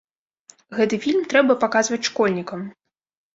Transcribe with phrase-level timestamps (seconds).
[0.77, 2.65] Гэты фільм трэба паказваць школьнікам.